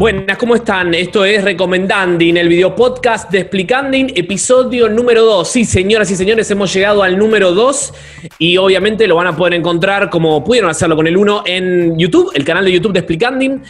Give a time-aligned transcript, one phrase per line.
[0.00, 0.94] Buenas, ¿cómo están?
[0.94, 5.46] Esto es Recomendanding, el video podcast de Explicanding, episodio número 2.
[5.46, 7.92] Sí, señoras y señores, hemos llegado al número 2
[8.38, 12.32] y obviamente lo van a poder encontrar como pudieron hacerlo con el 1 en YouTube,
[12.34, 13.62] el canal de YouTube de Explicanding,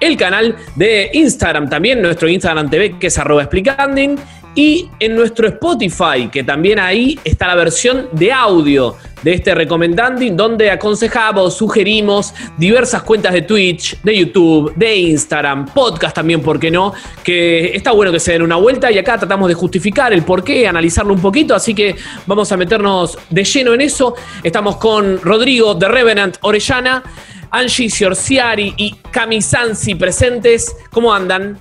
[0.00, 4.16] el canal de Instagram también, nuestro Instagram TV que es arroba Explicanding
[4.56, 10.34] y en nuestro Spotify, que también ahí está la versión de audio de este recomendanding,
[10.34, 16.70] donde aconsejamos, sugerimos diversas cuentas de Twitch, de YouTube, de Instagram, podcast también, ¿por qué
[16.70, 16.94] no?
[17.22, 20.42] Que está bueno que se den una vuelta y acá tratamos de justificar el por
[20.42, 21.94] qué, analizarlo un poquito, así que
[22.26, 24.14] vamos a meternos de lleno en eso.
[24.42, 27.02] Estamos con Rodrigo de Revenant Orellana,
[27.50, 30.74] Angie Ciorciari y Cami Sansi presentes.
[30.90, 31.58] ¿Cómo andan?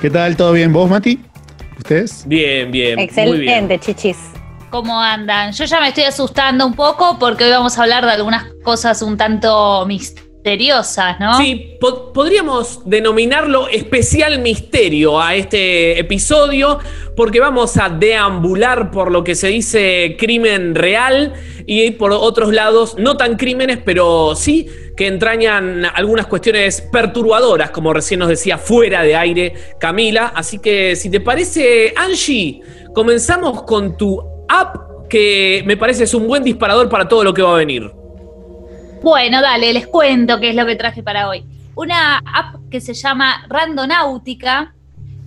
[0.00, 0.36] ¿Qué tal?
[0.38, 0.72] ¿Todo bien?
[0.72, 1.33] ¿Vos, Mati?
[1.76, 2.24] ¿Ustedes?
[2.26, 2.98] Bien, bien.
[2.98, 4.16] Excelente, chichis.
[4.70, 5.52] ¿Cómo andan?
[5.52, 9.02] Yo ya me estoy asustando un poco porque hoy vamos a hablar de algunas cosas
[9.02, 11.38] un tanto misteriosas, ¿no?
[11.38, 11.78] Sí,
[12.12, 16.80] podríamos denominarlo especial misterio a este episodio
[17.16, 21.34] porque vamos a deambular por lo que se dice crimen real
[21.66, 27.92] y por otros lados no tan crímenes, pero sí que entrañan algunas cuestiones perturbadoras, como
[27.92, 30.32] recién nos decía fuera de aire Camila.
[30.34, 32.60] Así que si te parece, Angie,
[32.94, 37.42] comenzamos con tu app, que me parece es un buen disparador para todo lo que
[37.42, 37.90] va a venir.
[39.02, 41.44] Bueno, dale, les cuento qué es lo que traje para hoy.
[41.74, 44.74] Una app que se llama Randonáutica,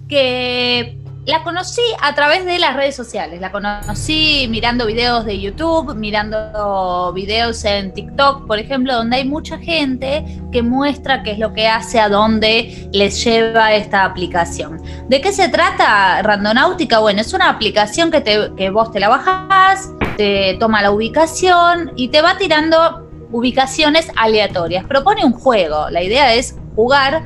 [0.08, 0.97] que
[1.28, 3.42] la conocí a través de las redes sociales.
[3.42, 9.58] La conocí mirando videos de YouTube, mirando videos en TikTok, por ejemplo, donde hay mucha
[9.58, 14.82] gente que muestra qué es lo que hace, a dónde les lleva esta aplicación.
[15.10, 17.00] ¿De qué se trata Randonáutica?
[17.00, 22.08] Bueno, es una aplicación que, te, vos te la bajás, te toma la ubicación y
[22.08, 24.86] te va tirando ubicaciones aleatorias.
[24.86, 25.90] Propone un juego.
[25.90, 27.24] La idea es jugar.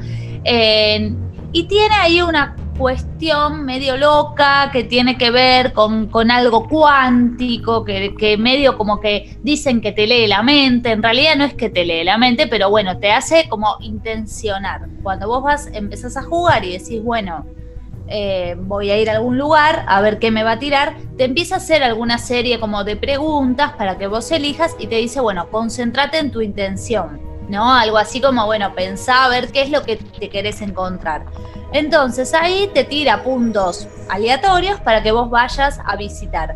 [1.53, 8.37] y tiene ahí una cuestión medio loca que tiene que ver con, algo cuántico, que,
[8.39, 11.85] medio como que dicen que te lee la mente, en realidad no es que te
[11.85, 14.87] lee la mente, pero bueno, te hace como intencionar.
[15.03, 17.45] Cuando vos vas, empezás a jugar y decís, bueno,
[18.07, 21.25] eh, voy a ir a algún lugar a ver qué me va a tirar, te
[21.25, 25.21] empieza a hacer alguna serie como de preguntas para que vos elijas y te dice,
[25.21, 27.21] bueno, concéntrate en tu intención,
[27.51, 27.71] ¿no?
[27.73, 31.25] Algo así como, bueno, pensá a ver qué es lo que te querés encontrar.
[31.73, 36.55] Entonces ahí te tira puntos aleatorios para que vos vayas a visitar.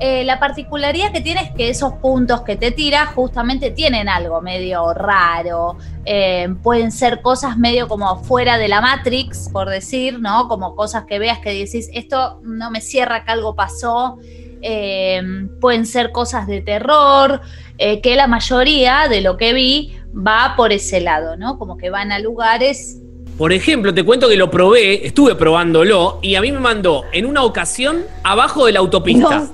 [0.00, 4.40] Eh, la particularidad que tiene es que esos puntos que te tira justamente tienen algo
[4.40, 10.48] medio raro, eh, pueden ser cosas medio como fuera de la Matrix, por decir, ¿no?
[10.48, 14.18] Como cosas que veas que decís, esto no me cierra que algo pasó,
[14.64, 15.22] eh,
[15.60, 17.40] pueden ser cosas de terror,
[17.76, 21.58] que la mayoría de lo que vi va por ese lado, ¿no?
[21.58, 23.00] Como que van a lugares
[23.36, 27.26] por ejemplo, te cuento que lo probé, estuve probándolo y a mí me mandó en
[27.26, 29.48] una ocasión abajo de la autopista.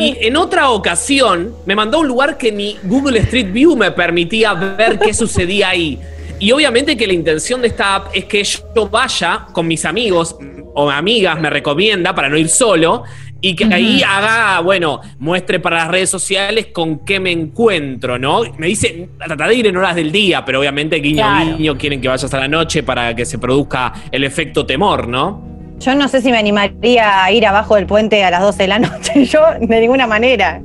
[0.00, 3.92] y en otra ocasión me mandó a un lugar que ni Google Street View me
[3.92, 6.00] permitía ver qué sucedía ahí.
[6.40, 10.34] Y obviamente que la intención de esta app es que yo vaya con mis amigos
[10.74, 13.04] o amigas, me recomienda para no ir solo,
[13.44, 18.42] y que ahí haga, bueno, muestre para las redes sociales con qué me encuentro, ¿no?
[18.56, 21.26] Me dice, trata de ir en horas del día, pero obviamente guiño
[21.58, 25.42] guiño quieren que vayas a la noche para que se produzca el efecto temor, ¿no?
[25.80, 28.68] Yo no sé si me animaría a ir abajo del puente a las 12 de
[28.68, 30.62] la noche, yo de ninguna manera.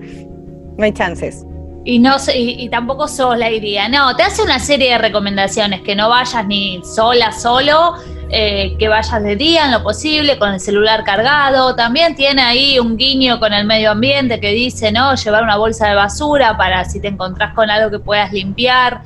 [0.77, 1.46] No hay chances.
[1.89, 3.87] Y, no, y, y tampoco sola iría.
[3.87, 7.93] No, te hace una serie de recomendaciones, que no vayas ni sola, solo,
[8.29, 11.77] eh, que vayas de día en lo posible, con el celular cargado.
[11.77, 15.15] También tiene ahí un guiño con el medio ambiente que dice, ¿no?
[15.15, 19.03] Llevar una bolsa de basura para si te encontrás con algo que puedas limpiar.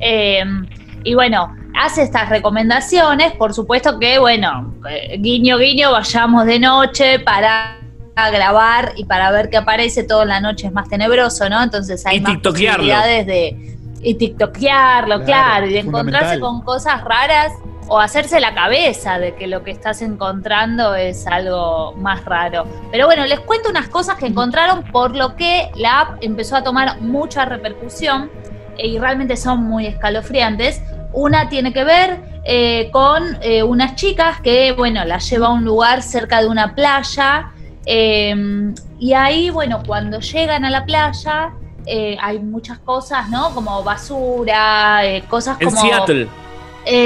[0.00, 0.42] Eh,
[1.04, 3.32] y bueno, hace estas recomendaciones.
[3.32, 7.81] Por supuesto que, bueno, eh, guiño, guiño, vayamos de noche para
[8.14, 11.62] grabar y para ver qué aparece todo en la noche es más tenebroso, ¿no?
[11.62, 17.52] Entonces hay más posibilidades de y tiktokearlo, claro, y de encontrarse con cosas raras
[17.88, 22.64] o hacerse la cabeza de que lo que estás encontrando es algo más raro.
[22.90, 26.64] Pero bueno, les cuento unas cosas que encontraron por lo que la app empezó a
[26.64, 28.30] tomar mucha repercusión
[28.78, 30.82] y realmente son muy escalofriantes.
[31.12, 35.64] Una tiene que ver eh, con eh, unas chicas que, bueno, las lleva a un
[35.64, 37.52] lugar cerca de una playa
[37.86, 41.52] em, y ahí, bueno, cuando llegan a la playa
[41.86, 43.52] eh, hay muchas cosas, ¿no?
[43.54, 45.70] Como basura, cosas como...
[45.70, 46.28] En Seattle.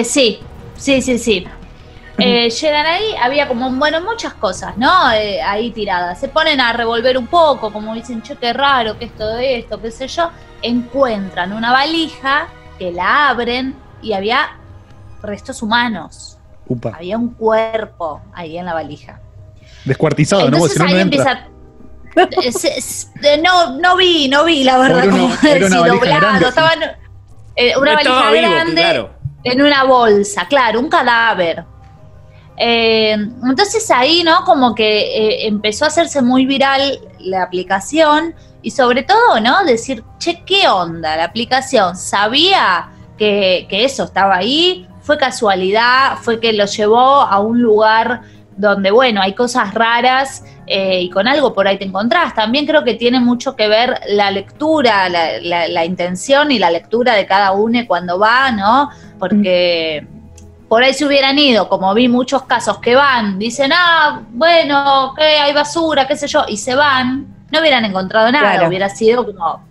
[0.05, 0.40] sí,
[0.76, 1.46] Sí, sí, sí.
[2.19, 5.12] Eh, llegan ahí, había como, bueno, muchas cosas, ¿no?
[5.12, 6.19] Eh, ahí tiradas.
[6.19, 9.82] Se ponen a revolver un poco, como dicen, che, qué raro, qué es todo esto,
[9.82, 10.31] qué sé yo.
[10.62, 14.56] Encuentran una valija que la abren y había
[15.20, 16.38] restos humanos.
[16.67, 16.94] Upa.
[16.96, 19.20] Había un cuerpo ahí en la valija.
[19.87, 20.59] Descuartizado, ¿no?
[20.59, 21.49] Porque Entonces si no, entra.
[22.17, 23.41] empieza.
[23.43, 25.05] No, no vi, no vi, la verdad.
[25.05, 26.79] Era una- cómo era una si valija doblado, estaban,
[27.56, 29.11] eh, una No estaba valija vivo, grande claro.
[29.44, 31.65] en una bolsa, claro, un cadáver.
[32.59, 34.44] Eh, entonces ahí, ¿no?
[34.44, 39.62] Como que eh, empezó a hacerse muy viral la aplicación y sobre todo, ¿no?
[39.65, 41.17] Decir, che, ¿qué onda?
[41.17, 42.88] La aplicación sabía
[43.19, 48.23] que, que eso estaba ahí, fue casualidad, fue que lo llevó a un lugar
[48.56, 52.35] donde, bueno, hay cosas raras eh, y con algo por ahí te encontrás.
[52.35, 56.70] También creo que tiene mucho que ver la lectura, la, la- la intención y la
[56.70, 58.91] lectura de cada uno cuando va, ¿no?
[59.19, 60.06] Porque
[60.69, 65.23] por ahí se hubieran ido, como vi muchos casos que van, dicen, ah, bueno, que
[65.23, 68.69] hay basura, qué sé yo, y se van, no hubieran encontrado nada, Claro.
[68.69, 69.64] hubiera sido como...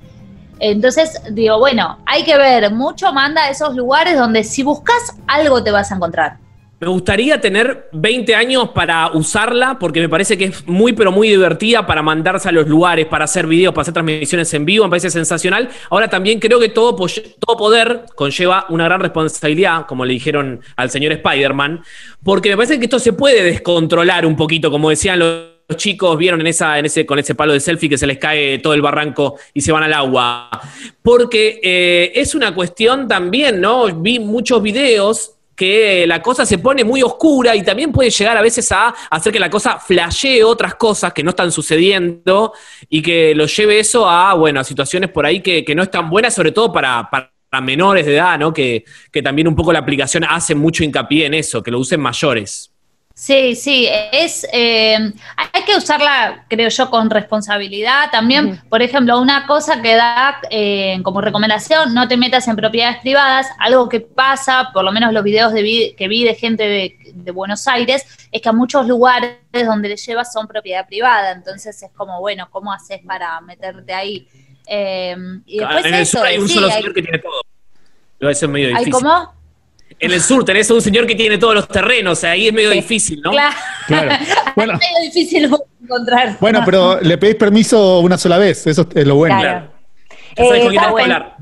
[0.57, 5.61] Entonces digo, bueno, hay que ver, mucho manda a esos lugares donde si buscas algo
[5.61, 6.37] te vas a encontrar.
[6.77, 11.29] Me gustaría tener 20 años para usarla porque me parece que es muy, pero muy
[11.29, 14.89] divertida para mandarse a los lugares, para hacer videos, para hacer transmisiones en vivo, me
[14.89, 15.69] parece sensacional.
[15.89, 17.07] Ahora también creo que todo, po-
[17.39, 21.81] todo poder conlleva una gran responsabilidad, como le dijeron al señor Spider-Man,
[22.21, 26.15] porque me parece que esto se puede descontrolar un poquito, como decían los los chicos
[26.15, 28.75] vieron en esa, en ese, con ese palo de selfie que se les cae todo
[28.75, 30.47] el barranco y se van al agua.
[31.01, 33.85] Porque eh, es una cuestión también, ¿no?
[33.95, 38.41] Vi muchos videos que la cosa se pone muy oscura y también puede llegar a
[38.41, 42.53] veces a hacer que la cosa flashee otras cosas que no están sucediendo
[42.89, 46.33] y que lo lleve eso a, bueno, situaciones por ahí que, que no están buenas,
[46.35, 47.31] sobre todo para, para
[47.61, 48.53] menores de edad, ¿no?
[48.53, 52.01] Que, que también un poco la aplicación hace mucho hincapié en eso, que lo usen
[52.01, 52.74] mayores.
[53.17, 54.97] Sí, sí, es eh,
[55.37, 58.11] hay que usarla, creo yo, con responsabilidad.
[58.11, 62.97] También, por ejemplo, una cosa que da eh, como recomendación, no te metas en propiedades
[62.97, 63.47] privadas.
[63.59, 66.97] Algo que pasa, por lo menos los videos de vi- que vi de gente de,
[67.13, 68.03] de Buenos Aires,
[68.33, 71.31] es que a muchos lugares donde le llevas son propiedad privada.
[71.31, 74.27] Entonces es como, bueno, ¿cómo haces para meterte ahí?
[74.67, 75.15] Eh,
[75.45, 77.41] y después en el eso, sur hay un sí, solo hay- señor que tiene todo.
[78.19, 78.91] Lo es medio ¿hay difícil.
[78.91, 79.33] cómo?
[79.97, 82.71] En el sur tenés a un señor que tiene todos los terrenos, ahí es medio
[82.71, 83.31] difícil, ¿no?
[83.31, 83.55] Claro,
[83.87, 84.11] Claro.
[84.55, 85.49] Bueno, es medio difícil
[85.83, 86.37] encontrar.
[86.39, 89.39] bueno, pero le pedís permiso una sola vez, eso es lo bueno.
[89.39, 89.67] Claro.
[90.35, 91.35] Sabes Eh, con quién estaba hablar.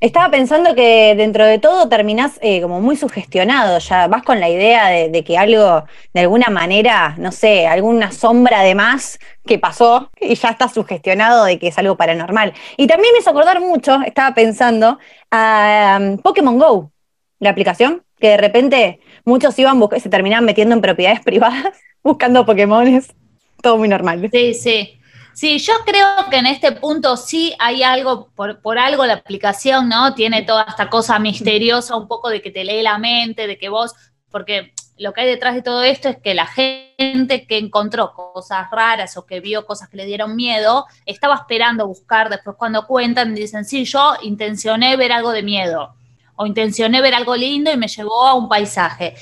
[0.00, 4.48] Estaba pensando que dentro de todo terminás eh, como muy sugestionado, ya vas con la
[4.48, 9.58] idea de, de que algo, de alguna manera, no sé, alguna sombra de más que
[9.58, 12.54] pasó y ya estás sugestionado de que es algo paranormal.
[12.78, 14.98] Y también me hizo acordar mucho, estaba pensando,
[15.30, 16.90] a um, Pokémon Go,
[17.40, 23.12] la aplicación, que de repente muchos iban se terminaban metiendo en propiedades privadas buscando Pokémones,
[23.60, 24.28] todo muy normal.
[24.32, 24.96] Sí, sí.
[25.32, 29.88] Sí, yo creo que en este punto sí hay algo, por, por algo la aplicación,
[29.88, 30.12] ¿no?
[30.14, 33.68] Tiene toda esta cosa misteriosa, un poco de que te lee la mente, de que
[33.68, 33.94] vos,
[34.30, 38.70] porque lo que hay detrás de todo esto es que la gente que encontró cosas
[38.70, 43.34] raras o que vio cosas que le dieron miedo, estaba esperando buscar, después cuando cuentan,
[43.34, 45.94] dicen, sí, yo intencioné ver algo de miedo,
[46.40, 49.14] o intencioné ver algo lindo y me llevó a un paisaje.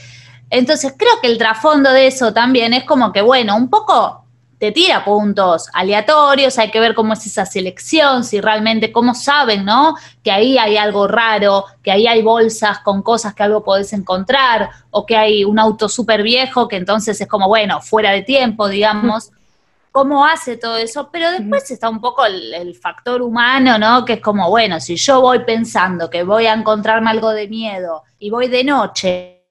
[0.50, 4.24] Entonces creo que el trasfondo de eso también es como que, bueno, un poco
[4.58, 9.64] te tira puntos aleatorios, hay que ver cómo es esa selección, si realmente, cómo saben,
[9.64, 9.96] ¿no?
[10.22, 14.70] Que ahí hay algo raro, que ahí hay bolsas con cosas que algo podés encontrar,
[14.90, 18.68] o que hay un auto súper viejo, que entonces es como, bueno, fuera de tiempo,
[18.68, 19.32] digamos.
[19.98, 21.10] ¿Cómo hace todo eso?
[21.10, 24.04] Pero después está un poco el, el factor humano, ¿no?
[24.04, 28.04] Que es como, bueno, si yo voy pensando que voy a encontrarme algo de miedo
[28.16, 29.44] y voy de noche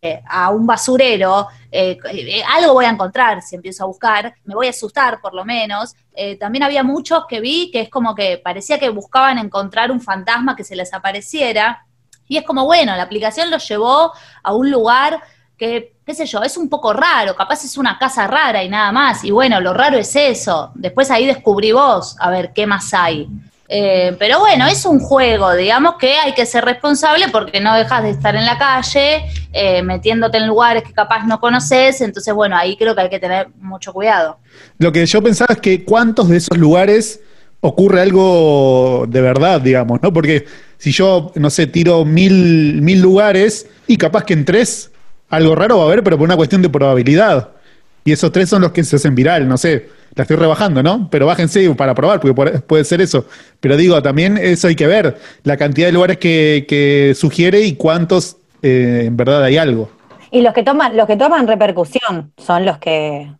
[0.00, 4.54] eh, a un basurero, eh, eh, algo voy a encontrar si empiezo a buscar, me
[4.54, 5.94] voy a asustar por lo menos.
[6.14, 10.00] Eh, también había muchos que vi que es como que parecía que buscaban encontrar un
[10.00, 11.84] fantasma que se les apareciera.
[12.26, 15.20] Y es como, bueno, la aplicación los llevó a un lugar
[15.58, 18.92] que, qué sé yo, es un poco raro, capaz es una casa rara y nada
[18.92, 19.24] más.
[19.24, 20.70] Y bueno, lo raro es eso.
[20.74, 23.26] Después ahí descubrí vos, a ver qué más hay.
[23.66, 28.02] Eh, pero bueno, es un juego, digamos que hay que ser responsable porque no dejas
[28.02, 29.22] de estar en la calle,
[29.54, 33.18] eh, metiéndote en lugares que capaz no conoces, entonces bueno, ahí creo que hay que
[33.18, 34.36] tener mucho cuidado.
[34.76, 37.20] Lo que yo pensaba es que cuántos de esos lugares
[37.60, 40.12] ocurre algo de verdad, digamos, ¿no?
[40.12, 40.44] Porque
[40.76, 44.91] si yo, no sé, tiro mil, mil lugares y capaz que en tres
[45.32, 47.50] algo raro va a haber, pero por una cuestión de probabilidad.
[48.04, 51.08] Y esos tres son los que se hacen viral, no sé, la estoy rebajando, ¿no?
[51.10, 53.26] Pero bájense para probar, porque por- puede ser eso.
[53.60, 57.76] Pero digo, también eso hay que ver, la cantidad de lugares que, que sugiere y
[57.76, 59.90] cuántos eh, en verdad hay algo.
[60.30, 63.30] Y los que toman, los que toman repercusión son los que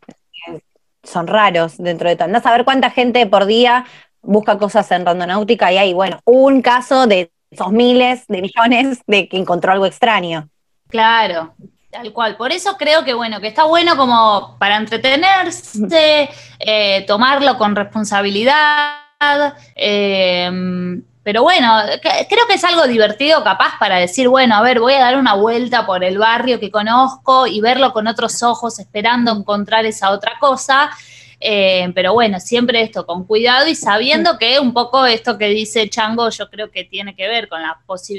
[1.03, 2.29] son raros dentro de todo.
[2.29, 3.85] No saber cuánta gente por día
[4.23, 9.29] busca cosas en randonáutica y hay, bueno, un caso de esos miles de millones de
[9.29, 10.49] que encontró algo extraño.
[10.89, 11.55] Claro,
[11.93, 12.37] tal cual.
[12.37, 18.97] Por eso creo que bueno, que está bueno como para entretenerse, eh, tomarlo con responsabilidad.
[19.77, 20.51] eh,
[21.25, 25.01] pero bueno, creo que es algo divertido capaz para decir, bueno, a ver, voy a
[25.01, 29.87] dar una vuelta por el barrio que conozco y verlo con otros ojos, esperando encontrar
[29.87, 30.91] esa otra cosa.
[31.39, 35.89] Eh, pero bueno, siempre esto con cuidado y sabiendo que un poco esto que dice
[35.89, 37.79] Chango, yo creo que tiene que ver con la,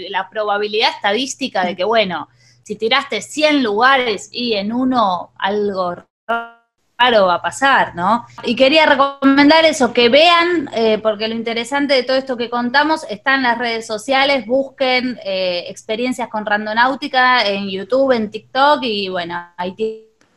[0.10, 2.30] la probabilidad estadística de que, bueno,
[2.64, 5.96] si tiraste 100 lugares y en uno algo
[6.28, 8.26] raro va a pasar, ¿no?
[8.44, 13.06] Y quería recomendar eso, que vean, eh, porque lo interesante de todo esto que contamos
[13.10, 19.10] está en las redes sociales, busquen eh, experiencias con randonáutica en YouTube, en TikTok y
[19.10, 19.76] bueno, ahí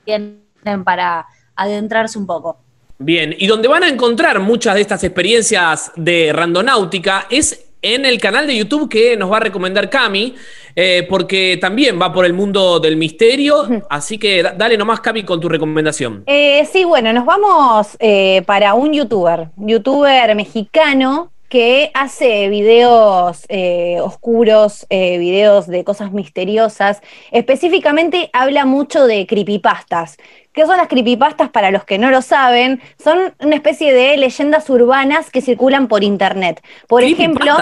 [0.05, 0.43] tienen
[0.85, 2.59] para adentrarse un poco.
[2.99, 8.19] Bien, y donde van a encontrar muchas de estas experiencias de randonáutica es en el
[8.19, 10.35] canal de YouTube que nos va a recomendar Cami,
[10.77, 15.25] eh, porque también va por el mundo del misterio, así que da- dale nomás Cami
[15.25, 16.23] con tu recomendación.
[16.27, 23.99] Eh, sí, bueno, nos vamos eh, para un youtuber, youtuber mexicano que hace videos eh,
[24.03, 27.01] oscuros, eh, videos de cosas misteriosas.
[27.31, 30.17] Específicamente habla mucho de creepypastas.
[30.53, 32.81] ¿Qué son las creepypastas para los que no lo saben?
[33.03, 36.63] Son una especie de leyendas urbanas que circulan por internet.
[36.89, 37.55] Por ejemplo,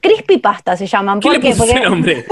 [0.00, 0.78] ¿Creepypastas?
[0.78, 1.20] creepypastas se llaman.
[1.20, 2.24] ¿Qué Porque- nombre?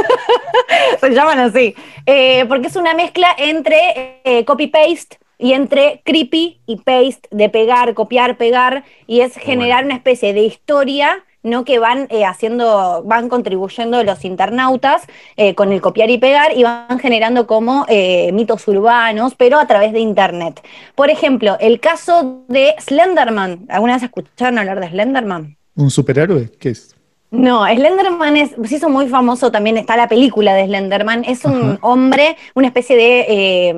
[1.01, 1.75] se llaman así.
[2.05, 7.95] Eh, porque es una mezcla entre eh, copy-paste y entre creepy y paste, de pegar,
[7.95, 11.23] copiar, pegar, y es generar una especie de historia.
[11.43, 11.65] ¿no?
[11.65, 15.05] que van eh, haciendo, van contribuyendo los internautas
[15.37, 19.67] eh, con el copiar y pegar y van generando como eh, mitos urbanos, pero a
[19.69, 20.61] través de internet.
[20.97, 23.65] Por ejemplo, el caso de Slenderman.
[23.69, 25.57] ¿Alguna vez escucharon hablar de Slenderman?
[25.77, 26.51] ¿Un superhéroe?
[26.59, 26.96] ¿Qué es?
[27.31, 31.71] No, Slenderman es, se hizo muy famoso también, está la película de Slenderman, es un
[31.73, 31.79] Ajá.
[31.83, 33.75] hombre, una especie de eh,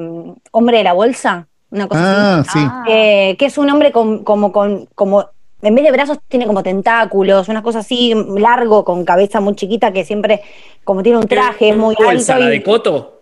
[0.53, 2.59] hombre de la bolsa, una cosa Ah, sí.
[2.59, 5.27] así, eh, que es un hombre con, como, con, como,
[5.63, 9.93] en vez de brazos tiene como tentáculos, una cosa así, largo, con cabeza muy chiquita,
[9.93, 10.43] que siempre,
[10.85, 12.45] como tiene un traje, es muy bolsa, alto.
[12.45, 13.15] la y- de Coto?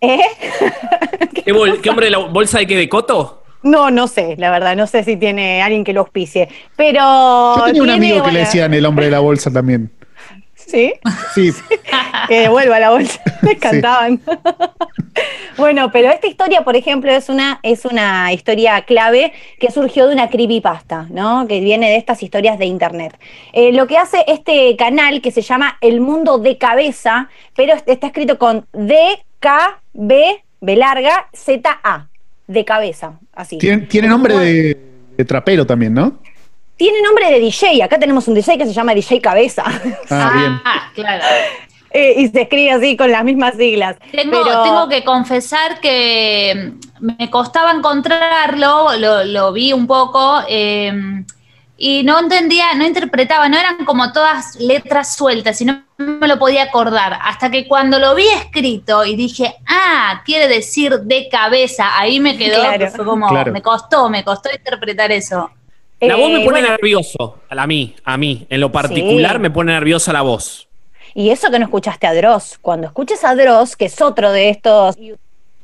[0.00, 0.20] ¿Eh?
[1.34, 2.76] ¿Qué, qué hombre de la bolsa de qué?
[2.76, 3.41] ¿De Coto?
[3.62, 7.56] No, no sé, la verdad, no sé si tiene alguien que lo auspicie, pero...
[7.56, 9.90] Yo tenía un tiene, amigo que bueno, le decían el hombre de la bolsa también.
[10.54, 10.92] ¿Sí?
[11.34, 11.50] Sí,
[12.28, 13.20] que devuelva la bolsa.
[13.42, 14.20] Me encantaban.
[15.56, 20.14] bueno, pero esta historia, por ejemplo, es una, es una historia clave que surgió de
[20.14, 21.46] una creepypasta, ¿no?
[21.46, 23.18] Que viene de estas historias de internet.
[23.52, 27.88] Eh, lo que hace este canal que se llama El Mundo de Cabeza, pero est-
[27.88, 28.96] está escrito con D,
[29.40, 32.08] K, B, B larga, Z, A.
[32.46, 33.58] De cabeza, así.
[33.58, 34.76] tiene, tiene nombre de,
[35.16, 36.18] de trapero también, ¿no?
[36.76, 37.82] Tiene nombre de DJ.
[37.82, 39.62] Acá tenemos un DJ que se llama DJ Cabeza.
[40.10, 40.60] Ah, bien.
[40.64, 41.24] Ah, claro.
[41.94, 43.96] Eh, y se escribe así con las mismas siglas.
[44.12, 50.90] Tengo, Pero- tengo que confesar que me costaba encontrarlo, lo, lo vi un poco eh,
[51.84, 56.38] y no entendía, no interpretaba, no eran como todas letras sueltas y no me lo
[56.38, 57.18] podía acordar.
[57.20, 62.38] Hasta que cuando lo vi escrito y dije, ah, quiere decir de cabeza, ahí me
[62.38, 62.78] quedó, Claro.
[62.78, 63.50] que fue como, Claro.
[63.52, 65.50] me costó, me costó interpretar eso.
[66.00, 68.46] La voz me Eh, pone bueno, nervioso, a mí, a mí.
[68.48, 69.38] En lo particular Sí.
[69.40, 70.68] me pone nerviosa la voz.
[71.14, 72.58] Y eso que no escuchaste a Dross.
[72.62, 74.96] Cuando escuches a Dross, que es otro de estos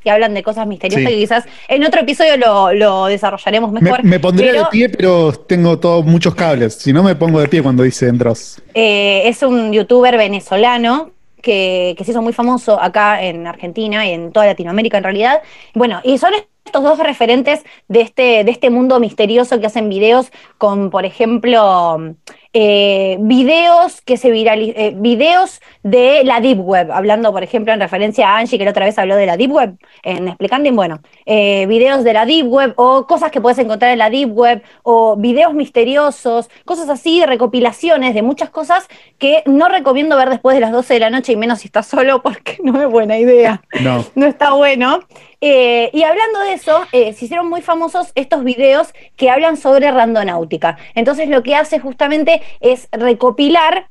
[0.03, 1.15] que hablan de cosas misteriosas, Sí.
[1.15, 4.05] que quizás en otro episodio lo, lo desarrollaremos Me, mejor.
[4.05, 6.75] me pondría pero, de pie, pero tengo todos muchos cables.
[6.75, 8.63] Si no, me pongo de pie cuando dice Dross.
[8.75, 11.11] eh, es un youtuber venezolano
[11.43, 15.43] que, que se hizo muy famoso acá en Argentina y en toda Latinoamérica en realidad.
[15.75, 16.33] Bueno, y son
[16.65, 22.15] estos dos referentes de este, de este mundo misterioso que hacen videos con, por ejemplo,
[22.53, 28.29] eh, videos que se viralizan, videos de la Deep Web, hablando, por ejemplo, en referencia
[28.29, 31.67] a Angie, que la otra vez habló de la Deep Web, en Explicando, bueno, eh,
[31.67, 35.17] videos de la Deep Web o cosas que puedes encontrar en la Deep Web o
[35.17, 38.89] videos misteriosos, cosas así, recopilaciones de muchas cosas
[39.19, 41.87] que no recomiendo ver después de las 12 de la noche y menos si estás
[41.87, 44.05] solo porque no es buena idea No.
[44.15, 45.01] no está bueno.
[45.41, 49.91] Eh, y hablando de eso, eh, se hicieron muy famosos estos videos que hablan sobre
[49.91, 50.79] randonáutica.
[50.97, 53.89] Entonces lo que hace justamente es recopilar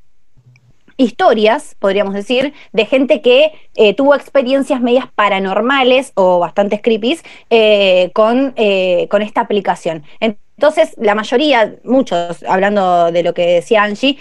[0.98, 8.10] historias, podríamos decir, de gente que eh, tuvo experiencias medias paranormales o bastantes creepies eh,
[8.12, 10.02] con, eh, con esta aplicación.
[10.20, 14.18] Entonces, la mayoría, muchos, hablando de lo que decía Angie,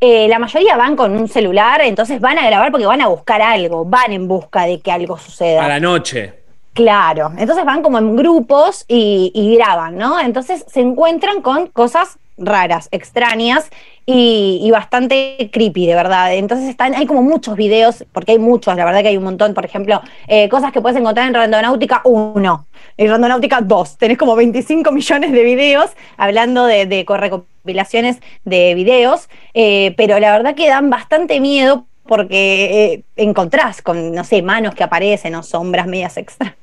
[0.00, 3.84] la mayoría van con un celular, entonces van a grabar porque van a buscar algo,
[3.84, 5.62] van en busca de que algo suceda.
[5.66, 6.32] A la noche.
[6.72, 10.18] Claro, entonces van como en grupos y, y graban, ¿no?
[10.18, 13.70] Entonces se encuentran con cosas raras, extrañas
[14.06, 16.34] y, bastante creepy, de verdad.
[16.34, 19.54] Entonces están, hay como muchos videos, porque hay muchos, la verdad que hay un montón.
[19.54, 22.66] Por ejemplo, eh, cosas que puedes encontrar en Randonáutica 1,
[22.96, 23.98] en Randonáutica 2.
[23.98, 30.32] Tenés como 25 millones de videos hablando de, de recopilaciones de videos, eh, pero la
[30.32, 35.42] verdad que dan bastante miedo porque eh, encontrás con, no sé, manos que aparecen o
[35.42, 36.56] sombras medias extrañas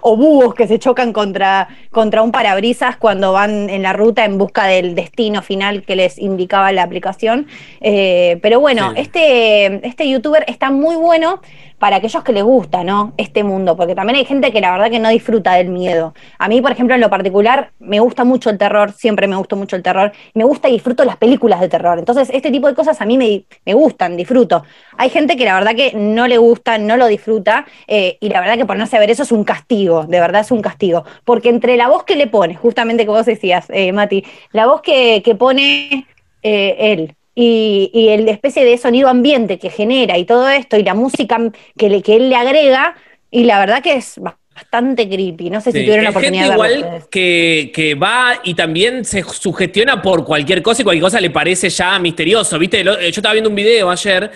[0.00, 4.38] o búhos que se chocan contra, contra un parabrisas cuando van en la ruta en
[4.38, 7.46] busca del destino final que les indicaba la aplicación.
[7.80, 11.40] Eh, pero bueno, este, este youtuber está muy bueno
[11.78, 13.12] para aquellos que les gusta, ¿no?
[13.18, 16.14] Este mundo, porque también hay gente que la verdad que no disfruta del miedo.
[16.38, 19.56] A mí, por ejemplo, en lo particular, me gusta mucho el terror, siempre me gustó
[19.56, 21.98] mucho el terror, me gusta y disfruto las películas de terror.
[21.98, 24.64] Entonces, este tipo de cosas a mí me, me gustan, disfruto.
[24.96, 28.40] Hay gente que la verdad que no le gusta, no lo disfruta, eh, y la
[28.40, 31.04] verdad que ponerse a ver eso es un castigo, de verdad es un castigo.
[31.24, 34.82] Porque entre la voz que le pone, justamente como vos decías, eh, Mati, la voz
[34.82, 36.06] que, que pone
[36.42, 40.82] eh, él, y, y el especie de sonido ambiente que genera y todo esto y
[40.82, 41.38] la música
[41.76, 42.94] que, le, que él le agrega,
[43.30, 44.20] y la verdad que es
[44.56, 45.50] bastante creepy.
[45.50, 50.00] No sé si tuvieron la oportunidad gente igual que, que, va y también se sugestiona
[50.00, 52.58] por cualquier cosa y cualquier cosa le parece ya misterioso.
[52.58, 52.82] ¿Viste?
[52.82, 54.30] Yo estaba viendo un video ayer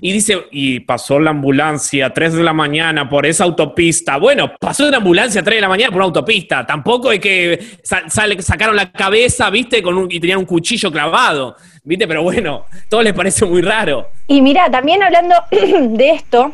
[0.00, 4.16] y dice, y pasó la ambulancia a 3 de la mañana por esa autopista.
[4.16, 6.64] Bueno, pasó una ambulancia a 3 de la mañana por una autopista.
[6.64, 9.82] Tampoco es que sale, sacaron la cabeza, ¿viste?
[9.82, 11.56] Con un, y tenían un cuchillo clavado.
[11.84, 12.08] ¿Viste?
[12.08, 14.08] Pero bueno, todo les parece muy raro.
[14.26, 16.52] Y mira, también hablando de esto,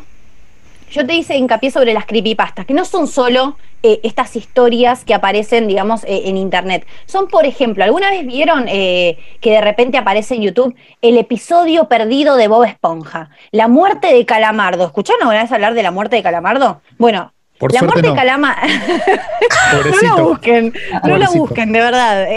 [0.93, 5.15] yo te hice hincapié sobre las creepypastas, que no son solo eh, estas historias que
[5.15, 6.85] aparecen, digamos, eh, en internet.
[7.07, 11.89] Son, por ejemplo, ¿alguna vez vieron eh, que de repente aparece en YouTube el episodio
[11.89, 13.31] perdido de Bob Esponja?
[13.51, 14.85] La muerte de Calamardo.
[14.85, 16.81] ¿Escucharon alguna vez hablar de la muerte de Calamardo?
[16.99, 18.67] Bueno, la muerte de Calamardo.
[19.91, 20.73] no la busquen,
[21.03, 22.27] no la busquen, de verdad.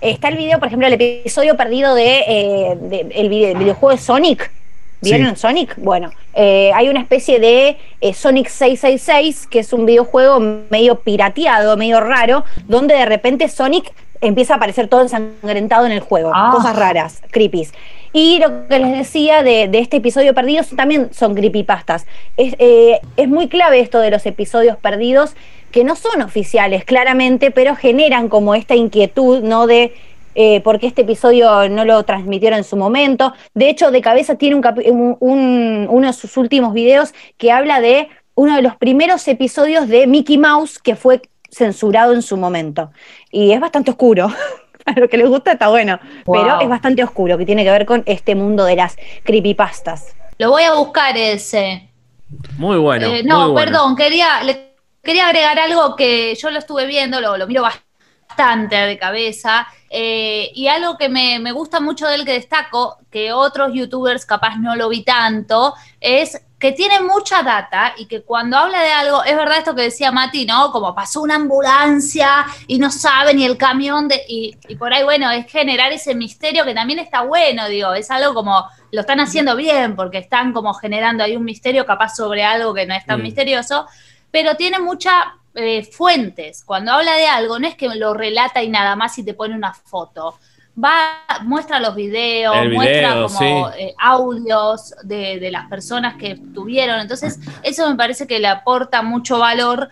[0.00, 4.59] está el video, por ejemplo, el episodio perdido de, el videojuego de Sonic
[5.02, 5.76] ¿Vieron Sonic?
[5.78, 10.40] Bueno, eh, hay una especie de eh, Sonic 666, que es un videojuego
[10.70, 16.00] medio pirateado, medio raro, donde de repente Sonic empieza a aparecer todo ensangrentado en el
[16.00, 16.32] juego.
[16.34, 16.50] Ah.
[16.52, 17.72] Cosas raras, creepies.
[18.12, 22.06] Y lo que les decía de, este episodio perdido también son creepypastas.
[22.36, 25.34] Es, eh, es muy clave esto de los episodios perdidos,
[25.70, 29.68] que no son oficiales, claramente, pero generan como esta inquietud, ¿no?
[29.68, 29.94] De
[30.34, 33.32] eh, porque este episodio no lo transmitieron en su momento.
[33.54, 38.56] De hecho, de cabeza tiene un, uno de sus últimos videos que habla de uno
[38.56, 42.90] de los primeros episodios de Mickey Mouse que fue censurado en su momento.
[43.30, 44.28] Y es bastante oscuro.
[44.86, 47.84] A lo que les gusta está bueno, pero es bastante oscuro, que tiene que ver
[47.84, 50.16] con este mundo de las creepypastas.
[50.38, 51.90] Lo voy a buscar ese.
[52.56, 53.06] Muy bueno.
[53.06, 54.40] Eh, no, perdón, quería,
[55.02, 57.89] quería agregar algo que yo lo estuve viendo, lo, lo miro bastante
[58.40, 64.24] de cabeza eh, y algo que me, gusta mucho del que destaco, que otros youtubers
[64.24, 68.92] capaz no lo vi tanto, es que tiene mucha data y que cuando habla de
[68.92, 70.72] algo, es verdad esto que decía Mati, ¿no?
[70.72, 74.22] Como pasó una ambulancia y no sabe ni el camión de...
[74.28, 78.10] Y, y por ahí, bueno, es generar ese misterio que también está bueno, digo, es
[78.10, 82.44] algo como, lo están haciendo bien porque están como generando ahí un misterio capaz sobre
[82.44, 83.86] algo que no es tan misterioso,
[84.30, 86.64] pero tiene mucha eh, fuentes.
[86.64, 89.54] Cuando habla de algo, no es que lo relata y nada más y te pone
[89.54, 90.38] una foto.
[90.82, 97.00] Va, muestra los videos, muestra como eh, audios de, las personas que estuvieron.
[97.00, 99.88] Entonces, eso me parece que le aporta mucho valor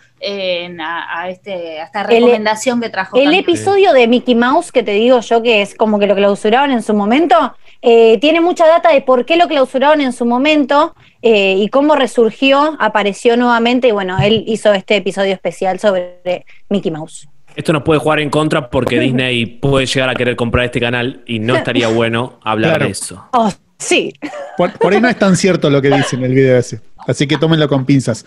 [0.81, 3.17] a, este, esta recomendación que trajo.
[3.17, 6.71] El episodio de Mickey Mouse, que te digo yo que es como que lo clausuraron
[6.71, 10.95] en su momento, eh, tiene mucha data de por qué lo clausuraron en su momento
[11.23, 16.91] eh, y cómo resurgió, apareció nuevamente y bueno, él hizo este episodio especial sobre Mickey
[16.91, 17.29] Mouse.
[17.57, 21.23] Esto nos puede jugar en contra porque Disney puede llegar a querer comprar este canal
[21.27, 23.25] y no estaría bueno hablar de eso.
[23.33, 24.13] Oh, sí.
[24.57, 26.81] Por, ahí no es tan cierto lo que dice en el video ese.
[27.07, 28.25] Así que tómenlo con pinzas.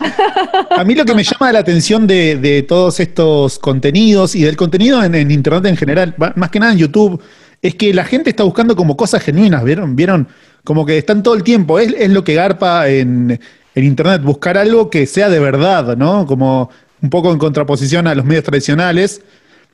[0.72, 5.04] A mí lo que me llama la atención de, todos estos contenidos y del contenido
[5.04, 7.22] en, en, Internet en general, más que nada en YouTube,
[7.62, 9.96] es que la gente está buscando como cosas genuinas, ¿vieron?
[9.96, 10.28] ¿Vieron?
[10.64, 11.80] Como que están todo el tiempo.
[11.80, 13.40] Es, lo que garpa en,
[13.76, 16.26] Internet, buscar algo que sea de verdad, ¿no?
[16.26, 16.70] Como
[17.02, 19.22] un poco en contraposición a los medios tradicionales,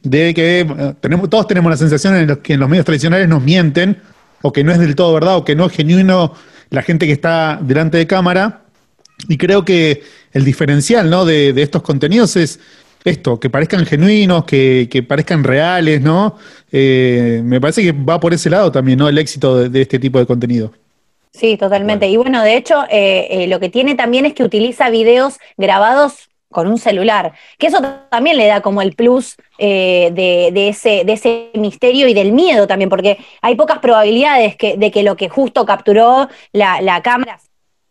[0.03, 3.97] de que tenemos, todos tenemos la sensación en que en los medios tradicionales nos mienten,
[4.41, 6.33] o que no es del todo verdad, o que no es genuino
[6.69, 8.61] la gente que está delante de cámara.
[9.27, 11.25] Y creo que el diferencial ¿no?
[11.25, 12.59] de, de estos contenidos es
[13.03, 16.35] esto, que parezcan genuinos, que, parezcan reales, ¿no?
[16.71, 19.07] Eh, me parece que va por ese lado también, ¿no?
[19.07, 20.71] El éxito de, este tipo de contenido.
[21.31, 22.07] Sí, totalmente.
[22.07, 26.29] Y bueno, de hecho, eh, eh, lo que tiene también es que utiliza videos grabados
[26.49, 27.33] con un celular.
[27.57, 27.79] Que eso
[28.09, 32.67] también le da como el plus eh, de, ese, de ese misterio y del miedo
[32.67, 37.39] también, porque hay pocas probabilidades que, de que lo que justo capturó la, la cámara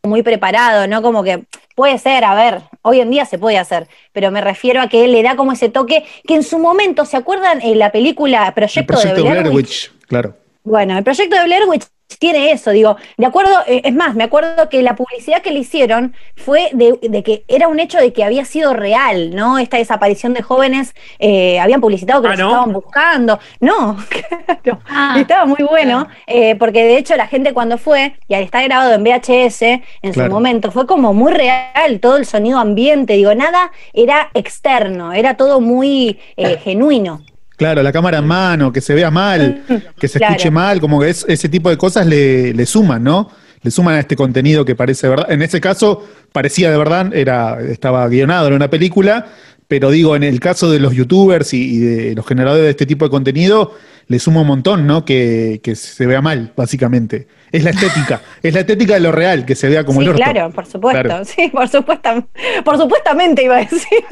[0.06, 1.02] muy preparado, ¿no?
[1.02, 4.80] Como que puede ser, a ver, hoy en día se puede hacer, pero me refiero
[4.80, 7.78] a que él le da como ese toque que en su momento, ¿se acuerdan en
[7.78, 9.92] la película Proyecto, de Blair Witch?
[10.06, 10.34] Claro.
[10.64, 11.84] Bueno, el proyecto de Blair Witch
[12.18, 15.58] tiene eso, digo, de acuerdo, eh, es más, me acuerdo que la publicidad que le
[15.58, 19.58] hicieron fue de, que era un hecho de que había sido real, ¿no?
[19.58, 23.38] Esta desaparición de jóvenes, eh, habían publicitado que ah, los estaban buscando.
[23.60, 25.16] No, claro, ah.
[25.18, 28.94] estaba muy bueno, eh, porque de hecho la gente cuando fue, y al estar grabado
[28.94, 29.62] en VHS
[30.02, 35.12] en su momento, fue como muy real, todo el sonido ambiente, digo, nada era externo,
[35.12, 36.18] era todo muy
[36.62, 37.22] genuino.
[37.56, 39.62] Claro, la cámara en mano, que se vea mal,
[39.98, 43.30] que se escuche mal, como que es, ese tipo de cosas le, le, suman, ¿no?
[43.62, 45.30] Le suman a este contenido que parece verdad.
[45.30, 49.26] En ese caso, parecía de verdad, era, estaba guionado en una película,
[49.68, 53.04] pero digo, en el caso de los youtubers y, de los generadores de este tipo
[53.04, 53.72] de contenido,
[54.08, 55.04] le suma un montón, ¿no?
[55.04, 57.26] Que, se vea mal, básicamente.
[57.50, 60.22] Es la estética, es la estética de lo real, que se vea como el orto.
[60.22, 62.28] Claro, por supuesto, sí, por supuesto,
[62.64, 64.04] por supuestamente iba a decir.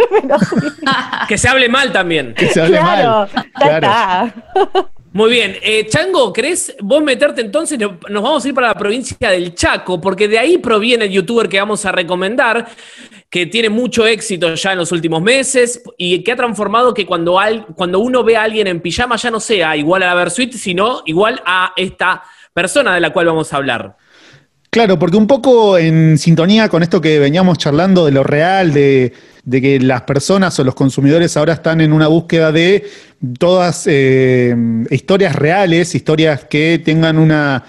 [1.28, 2.34] que se hable mal también.
[2.34, 3.28] Que se hable mal.
[3.54, 4.32] Claro.
[5.14, 5.56] Muy bien.
[5.62, 7.78] Eh, Chango, ¿querés vos meterte entonces?
[7.78, 11.48] Nos vamos a ir para la provincia del Chaco, porque de ahí proviene el youtuber
[11.48, 12.66] que vamos a recomendar,
[13.30, 17.38] que tiene mucho éxito ya en los últimos meses y que ha transformado que cuando,
[17.76, 21.02] cuando uno ve a alguien en pijama ya no sea igual a la Versuit, sino
[21.06, 23.96] igual a esta persona de la cual vamos a hablar.
[24.68, 29.12] Claro, porque un poco en sintonía con esto que veníamos charlando de lo real, de,
[29.50, 32.84] que las personas o los consumidores ahora están en una búsqueda de
[33.38, 34.54] todas eh,
[34.90, 37.64] historias reales, historias que tengan una,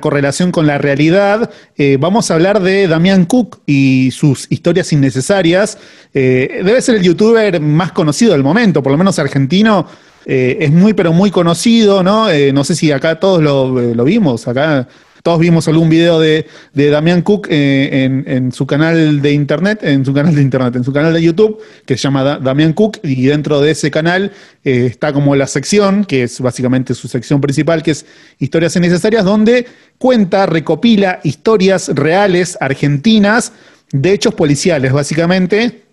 [0.00, 5.78] correlación con la realidad, eh, vamos a hablar de Damián Cook y sus historias innecesarias.
[6.12, 9.86] Eh, debe ser el youtuber más conocido del momento, por lo menos argentino.
[10.26, 12.28] es muy, pero muy conocido, ¿no?
[12.52, 14.88] no sé si acá todos lo, lo vimos, acá
[15.24, 20.04] todos vimos algún video de, de Damián Cook eh, en, su canal de internet, en
[20.04, 23.24] su canal de internet, en su canal de YouTube, que se llama Damián Cook, y
[23.24, 24.32] dentro de ese canal
[24.64, 28.04] eh, está como la sección, que es básicamente su sección principal, que es
[28.38, 33.52] Historias Innecesarias, donde cuenta, recopila historias reales argentinas
[33.92, 35.84] de hechos policiales, básicamente,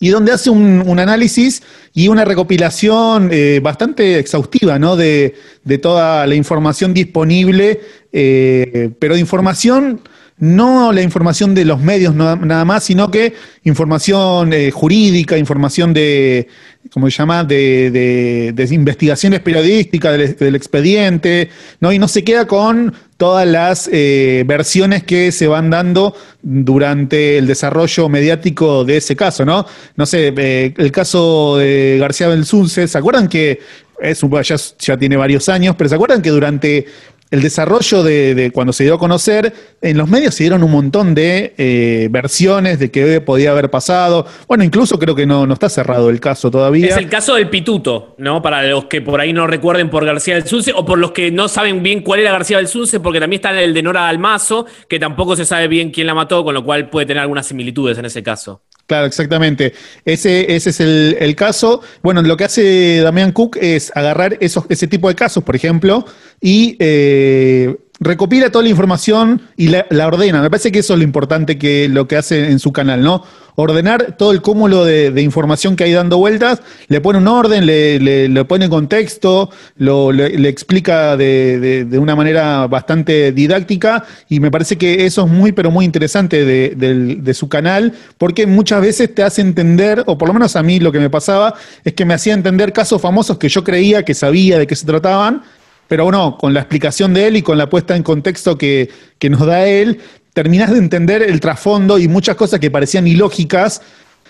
[0.00, 1.62] y donde hace un, análisis
[1.94, 4.96] y una recopilación eh, bastante exhaustiva ¿no?
[4.96, 5.34] de,
[5.82, 7.80] toda la información disponible,
[8.12, 10.00] eh, pero de información,
[10.40, 16.48] no la información de los medios nada más, sino que información eh, jurídica, información de,
[16.92, 21.92] ¿cómo se llama?, de, investigaciones periodísticas del, expediente, ¿no?
[21.92, 27.48] Y no se queda con todas las eh, versiones que se van dando durante el
[27.48, 29.66] desarrollo mediático de ese caso, ¿no?
[29.96, 33.58] No sé, eh, el caso de García Belsunce, ¿se acuerdan que
[34.00, 36.86] es ya, ya tiene varios años, pero ¿se acuerdan que durante
[37.30, 41.14] el desarrollo de, cuando se dio a conocer, en los medios se dieron un montón
[41.14, 44.26] de eh, versiones de qué podía haber pasado.
[44.46, 46.88] Bueno, incluso creo que no, no está cerrado el caso todavía.
[46.88, 48.40] Es el caso del Pituto, ¿no?
[48.40, 51.30] Para los que por ahí no recuerden por García del Sunce o por los que
[51.30, 54.66] no saben bien cuál era García del Sunce, porque también está el de Nora Almazo,
[54.88, 57.98] que tampoco se sabe bien quién la mató, con lo cual puede tener algunas similitudes
[57.98, 58.62] en ese caso.
[58.88, 59.74] Claro, exactamente.
[60.06, 61.82] Ese, ese es el, caso.
[62.02, 66.06] Bueno, lo que hace Damián Cook es agarrar esos, ese tipo de casos, por ejemplo,
[66.40, 70.40] y eh, recopila toda la información y la, ordena.
[70.40, 73.24] Me parece que eso es lo importante que lo que hace en su canal, ¿no?
[73.56, 77.98] Ordenar todo el cúmulo de, información que hay dando vueltas, le pone un orden, le,
[77.98, 85.06] le, pone contexto, le, explica de, de, una manera bastante didáctica y me parece que
[85.06, 90.04] eso es muy, pero muy interesante de, su canal porque muchas veces te hace entender,
[90.06, 92.72] o por lo menos a mí lo que me pasaba, es que me hacía entender
[92.72, 95.42] casos famosos que yo creía que sabía de qué se trataban
[95.88, 98.90] pero bueno, con la explicación de él y con la puesta en contexto que,
[99.28, 99.98] nos da él,
[100.34, 103.80] terminás de entender el trasfondo y muchas cosas que parecían ilógicas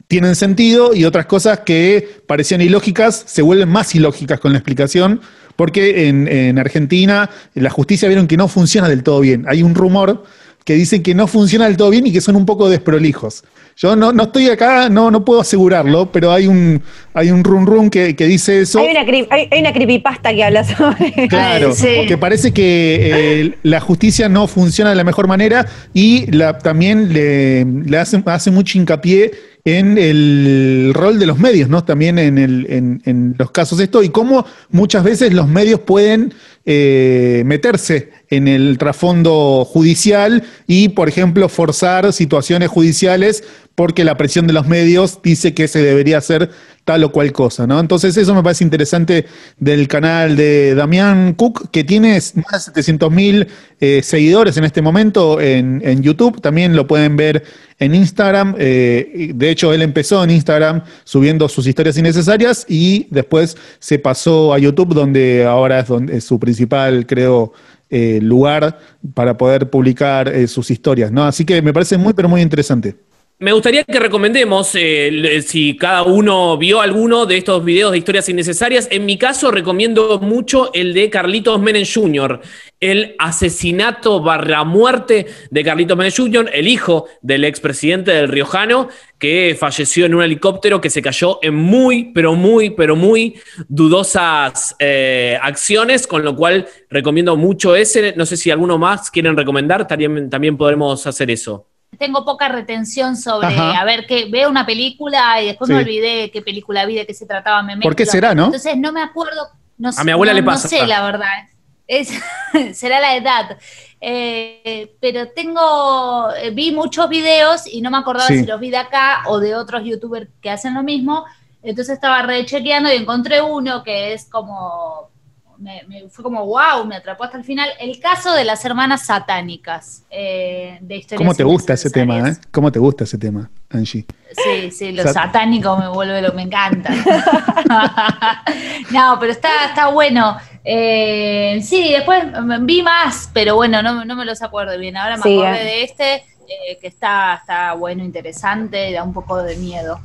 [0.07, 5.21] tienen sentido y otras cosas que parecían ilógicas se vuelven más ilógicas con la explicación,
[5.57, 9.45] porque en, en Argentina la justicia vieron que no funciona del todo bien.
[9.49, 10.23] Hay un rumor
[10.65, 13.43] que dicen que no funciona del todo bien y que son un poco desprolijos.
[13.81, 16.83] Yo no, no estoy acá, no, no puedo asegurarlo, pero hay un,
[17.15, 18.81] hay un run run que, dice eso.
[18.81, 21.73] Hay una, hay, una creepypasta que habla sobre Claro,
[22.09, 22.99] que parece que
[23.45, 25.65] eh, la justicia no funciona de la mejor manera
[25.95, 29.31] y la, también le, le hace, hace mucho hincapié
[29.77, 31.85] en el rol de los medios, ¿no?
[31.85, 36.33] También en, los casos de esto y cómo muchas veces los medios pueden
[36.65, 44.47] eh, meterse en el trasfondo judicial y, por ejemplo, forzar situaciones judiciales porque la presión
[44.47, 46.51] de los medios dice que se debería hacer
[46.85, 47.79] tal o cual cosa, ¿no?
[47.79, 49.27] Entonces eso me parece interesante
[49.59, 53.47] del canal de Damián Cook, que tiene más de 700 mil
[53.79, 57.45] eh, seguidores en este momento en, en, YouTube, también lo pueden ver
[57.79, 63.57] en Instagram, eh, de hecho él empezó en Instagram subiendo sus historias innecesarias y después
[63.79, 67.53] se pasó a YouTube, donde ahora es, donde, es su principal, creo,
[67.91, 68.79] eh, lugar
[69.15, 71.25] para poder publicar eh, sus historias, ¿no?
[71.25, 72.97] Así que me parece muy, pero muy interesante.
[73.41, 78.29] Me gustaría que recomendemos eh, si cada uno vio alguno de estos videos de historias
[78.29, 78.89] innecesarias.
[78.91, 82.41] En mi caso, recomiendo mucho el de Carlitos Menem Jr.,
[82.81, 88.89] el asesinato barra muerte de Carlitos Menem Jr., el hijo del expresidente del Riojano,
[89.21, 94.75] que falleció en un helicóptero que se cayó en muy, pero muy, pero muy dudosas
[94.81, 98.15] eh, acciones, con lo cual recomiendo mucho ese.
[98.17, 103.17] No sé si alguno más quieren recomendar, también, también podremos hacer eso tengo poca retención
[103.17, 107.07] sobre, a ver, que veo una película y después me olvidé qué película vi, de
[107.07, 108.47] qué se trataba, me ¿Por qué será, no?
[108.47, 109.49] Entonces no me acuerdo,
[109.79, 110.69] no A mi abuela le pasa.
[110.71, 111.49] No sé, la verdad.
[111.87, 112.13] Es,
[112.75, 113.59] será la edad.
[114.01, 118.77] Eh, pero tengo, eh, vi muchos videos y no me acordaba si los vi de
[118.77, 121.25] acá o de otros youtubers que hacen lo mismo.
[121.63, 125.11] Entonces estaba rechequeando y encontré uno que es como
[125.59, 127.69] me, fue como wow, me atrapó hasta el final.
[127.81, 132.37] El caso de las hermanas satánicas eh, de historias ¿Cómo te gusta ese tema, eh?
[132.51, 134.07] ¿Cómo te gusta ese tema, Angie?
[134.33, 136.91] Sí, sí, lo satánico me vuelve lo me encanta.
[138.91, 140.37] no, pero está, está bueno.
[140.65, 142.25] Eh, sí, después
[142.61, 144.97] vi más, pero bueno, no, me los acuerdo bien.
[144.97, 149.57] Ahora me acordé de este, eh, que está, está bueno, interesante, da un poco de
[149.57, 150.01] miedo.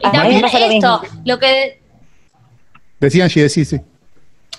[0.00, 1.82] Y también esto, lo, que...
[3.00, 3.80] Decía Angie, sí, sí.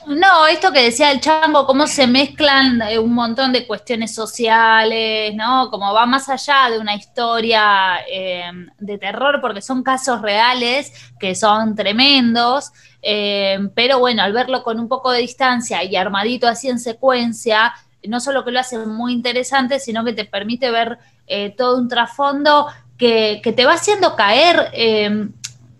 [0.10, 5.36] No, esto que decía el chango, cómo se mezclan eh, un montón de cuestiones sociales,
[5.36, 5.70] ¿no?
[5.70, 11.36] Como va más allá de una historia eh, de terror, porque son casos reales que
[11.36, 12.72] son tremendos,
[13.04, 17.72] eh, pero bueno, al verlo con un poco de distancia y armadito así en secuencia,
[18.08, 20.98] no solo que lo hace muy interesante, sino que te permite ver
[21.56, 22.66] todo un trasfondo
[22.98, 24.72] que, que, te va haciendo caer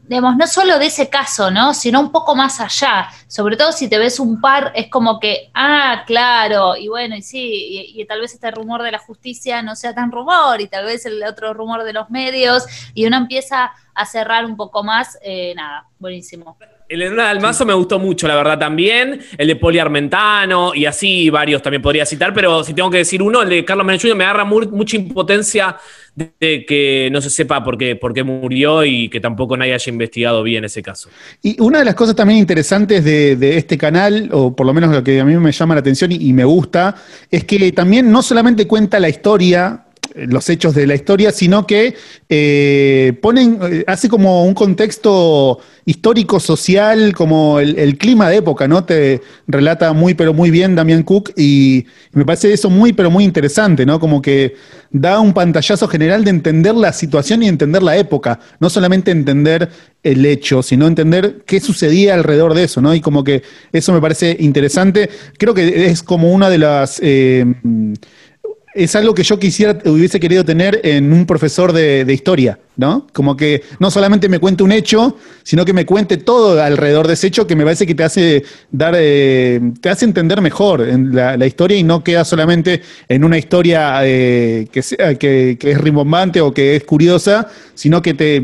[0.10, 1.76] digamos, no solo de ese caso, ¿no?
[1.76, 3.08] Sino un poco más allá.
[3.28, 7.22] Sobre todo si te ves un par, es como que, ah, claro, y bueno, y
[7.22, 10.86] sí, y, tal vez este rumor de la justicia no sea tan rumor, y tal
[10.86, 15.20] vez el otro rumor de los medios, y uno empieza a cerrar un poco más,
[15.22, 16.58] eh, nada, buenísimo.
[16.90, 19.20] El de Dalmazo me gustó mucho, la verdad, también.
[19.38, 23.22] El de Poli Armentano y así varios también podría citar, pero si tengo que decir
[23.22, 25.78] uno, el de Carlos Menem me agarra mucha impotencia
[26.16, 29.92] de que no se sepa por qué, por qué murió y que tampoco nadie haya
[29.92, 31.10] investigado bien ese caso.
[31.44, 35.04] Y una de las cosas también interesantes de, este canal, o por lo menos lo
[35.04, 36.96] que a mí me llama la atención y me gusta,
[37.30, 41.96] es que también no solamente cuenta la historia los hechos de la historia, sino que
[42.30, 48.84] eh, ponen, eh, hace como un contexto histórico, social, como el, clima de época, ¿no?
[48.84, 53.24] Te relata muy, pero muy bien Damián Cook y me parece eso muy, pero muy
[53.24, 54.00] interesante, ¿no?
[54.00, 54.56] Como que
[54.92, 59.70] da un pantallazo general de entender la situación y entender la época, no solamente entender
[60.04, 62.94] el hecho, sino entender qué sucedía alrededor de eso, ¿no?
[62.94, 63.42] Y como que
[63.74, 65.10] eso me parece interesante.
[65.38, 67.00] Creo que es como una de las...
[67.02, 67.46] Eh,
[68.74, 73.08] es algo que yo quisiera, hubiese querido tener en un profesor de, historia, ¿no?
[73.14, 77.14] Como que no solamente me cuente un hecho, sino que me cuente todo alrededor de
[77.14, 81.46] ese hecho que me parece que te hace dar, eh, te hace entender mejor la,
[81.46, 86.54] historia y no queda solamente en una historia eh, que, sea, que, es rimbombante o
[86.54, 88.42] que es curiosa, sino que te,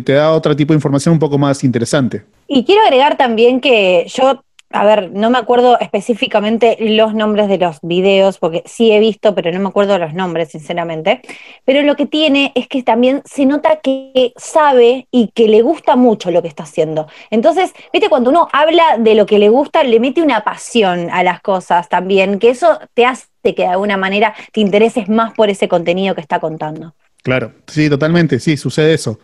[0.00, 2.22] te da otro tipo de información un poco más interesante.
[2.48, 7.58] Y quiero agregar también que yo a ver, no me acuerdo específicamente los nombres de
[7.58, 11.20] los videos, porque sí he visto, pero no me acuerdo los nombres, sinceramente.
[11.64, 15.96] Pero lo que tiene es que también se nota que sabe y que le gusta
[15.96, 17.06] mucho lo que está haciendo.
[17.30, 21.22] Entonces, viste, cuando uno habla de lo que le gusta, le mete una pasión a
[21.22, 25.50] las cosas también, que eso te hace que de alguna manera te intereses más por
[25.50, 26.94] ese contenido que está contando.
[27.22, 29.18] Claro, sí, totalmente, sí, sucede eso.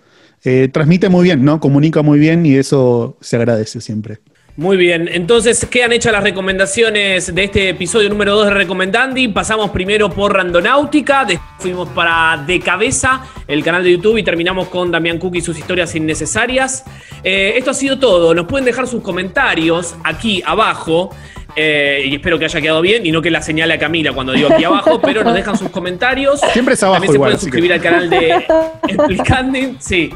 [0.45, 1.61] Eh, transmite muy bien, ¿no?
[1.61, 4.19] Comunica muy bien y eso se agradece siempre.
[4.55, 9.29] Muy bien, entonces quedan hechas las recomendaciones de este episodio número 2 de Recomendandi.
[9.29, 14.69] Pasamos primero por Randonáutica, después fuimos para De Cabeza, el canal de YouTube, y terminamos
[14.69, 16.85] con Damián Cook y sus historias innecesarias.
[17.25, 18.35] Eh, esto ha sido todo.
[18.35, 21.09] Nos pueden dejar sus comentarios aquí abajo.
[21.57, 24.33] Eh, y espero que haya quedado bien y no que la señale a Camila cuando
[24.33, 26.41] digo aquí abajo, pero nos dejan sus comentarios.
[26.53, 26.97] Siempre es abajo.
[26.97, 28.47] También se pueden suscribir al canal de
[28.89, 29.77] Explicanding.
[29.79, 30.11] Sí.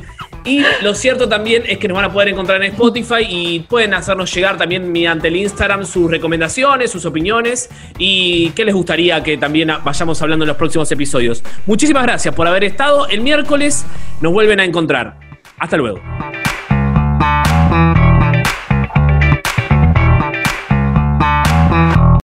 [0.47, 3.95] Y lo cierto también es que nos van a poder encontrar en Spotify y pueden
[3.95, 9.37] hacernos llegar también mediante el Instagram sus recomendaciones, sus opiniones y qué les gustaría que
[9.37, 11.43] también vayamos hablando en los próximos episodios.
[11.67, 13.09] Muchísimas gracias por haber estado.
[13.09, 13.85] El miércoles
[14.21, 15.19] nos vuelven a encontrar.
[15.59, 16.01] Hasta luego.